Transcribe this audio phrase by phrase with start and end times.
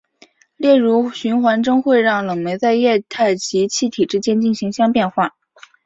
[0.57, 5.35] 例如循环中会让冷媒在液态及气体之间进行相变化。